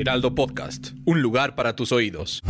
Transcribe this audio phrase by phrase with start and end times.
[0.00, 0.92] Heraldo Podcast.
[1.04, 2.40] Un lugar para tus oídos.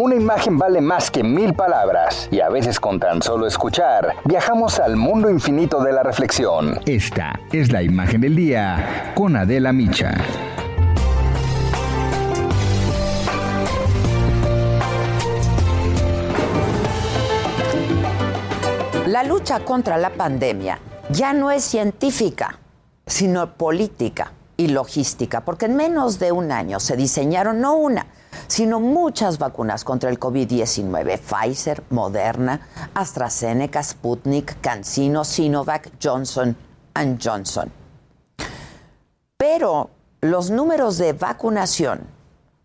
[0.00, 4.80] Una imagen vale más que mil palabras y a veces con tan solo escuchar viajamos
[4.80, 6.80] al mundo infinito de la reflexión.
[6.86, 10.12] Esta es la imagen del día con Adela Micha.
[19.06, 20.80] La lucha contra la pandemia
[21.10, 22.58] ya no es científica,
[23.06, 28.06] sino política y logística, porque en menos de un año se diseñaron no una,
[28.46, 32.60] sino muchas vacunas contra el COVID-19, Pfizer, Moderna,
[32.94, 36.56] AstraZeneca, Sputnik, CanSino, Sinovac, Johnson
[37.22, 37.70] Johnson.
[39.36, 42.00] Pero los números de vacunación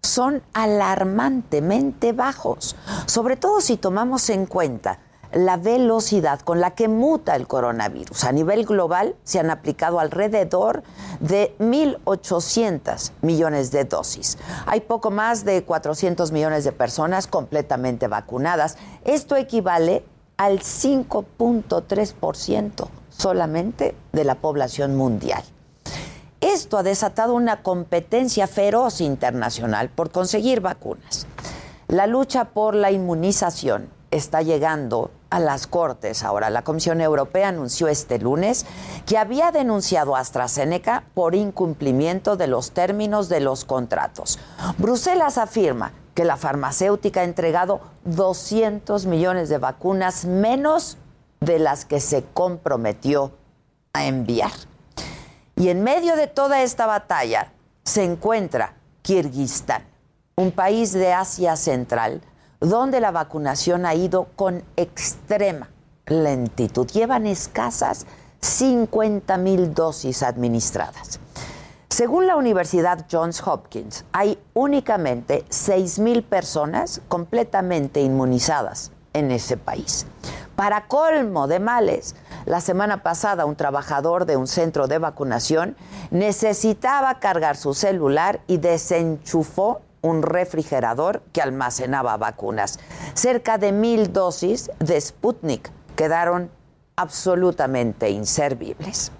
[0.01, 4.99] son alarmantemente bajos, sobre todo si tomamos en cuenta
[5.31, 8.23] la velocidad con la que muta el coronavirus.
[8.23, 10.81] A nivel global se han aplicado alrededor
[11.19, 14.39] de 1.800 millones de dosis.
[14.65, 18.77] Hay poco más de 400 millones de personas completamente vacunadas.
[19.05, 20.03] Esto equivale
[20.37, 25.43] al 5.3% solamente de la población mundial.
[26.41, 31.27] Esto ha desatado una competencia feroz internacional por conseguir vacunas.
[31.89, 36.23] La lucha por la inmunización está llegando a las Cortes.
[36.23, 38.65] Ahora, la Comisión Europea anunció este lunes
[39.05, 44.39] que había denunciado a AstraZeneca por incumplimiento de los términos de los contratos.
[44.77, 50.97] Bruselas afirma que la farmacéutica ha entregado 200 millones de vacunas menos
[51.39, 53.31] de las que se comprometió
[53.93, 54.51] a enviar.
[55.55, 57.51] Y en medio de toda esta batalla
[57.83, 59.83] se encuentra Kirguistán,
[60.35, 62.21] un país de Asia Central
[62.59, 65.69] donde la vacunación ha ido con extrema
[66.05, 66.87] lentitud.
[66.87, 68.05] Llevan escasas
[68.41, 71.19] 50 mil dosis administradas.
[71.89, 80.05] Según la Universidad Johns Hopkins, hay únicamente 6 mil personas completamente inmunizadas en ese país.
[80.55, 82.15] Para colmo de males,
[82.45, 85.75] la semana pasada un trabajador de un centro de vacunación
[86.11, 92.79] necesitaba cargar su celular y desenchufó un refrigerador que almacenaba vacunas.
[93.13, 96.49] Cerca de mil dosis de Sputnik quedaron
[96.95, 99.11] absolutamente inservibles.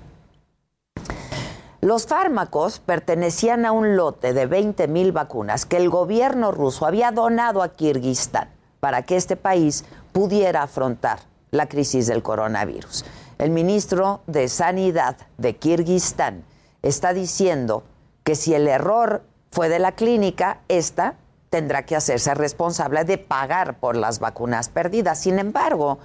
[1.82, 7.12] Los fármacos pertenecían a un lote de 20 mil vacunas que el gobierno ruso había
[7.12, 8.50] donado a Kirguistán
[8.82, 11.20] para que este país pudiera afrontar
[11.52, 13.06] la crisis del coronavirus.
[13.38, 16.44] El ministro de Sanidad de Kirguistán
[16.82, 17.84] está diciendo
[18.24, 21.16] que si el error fue de la clínica, esta
[21.50, 25.20] tendrá que hacerse responsable de pagar por las vacunas perdidas.
[25.20, 26.00] Sin embargo,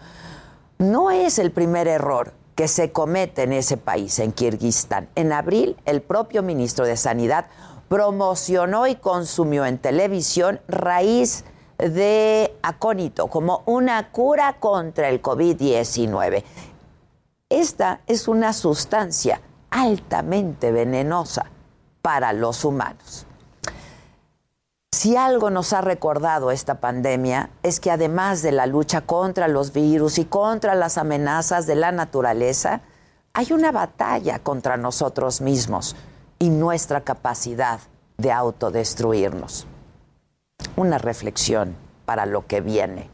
[0.78, 5.09] no es el primer error que se comete en ese país, en Kirguistán.
[5.15, 7.47] En abril, el propio ministro de Sanidad
[7.88, 11.44] promocionó y consumió en televisión raíz
[11.78, 16.44] de acónito como una cura contra el COVID-19.
[17.50, 19.41] Esta es una sustancia
[19.71, 21.47] altamente venenosa
[22.00, 23.27] para los humanos.
[25.04, 29.75] Si algo nos ha recordado esta pandemia es que además de la lucha contra los
[29.75, 32.81] virus y contra las amenazas de la naturaleza,
[33.34, 35.94] hay una batalla contra nosotros mismos
[36.38, 37.81] y nuestra capacidad
[38.16, 39.66] de autodestruirnos.
[40.75, 41.76] Una reflexión
[42.06, 43.14] para lo que viene.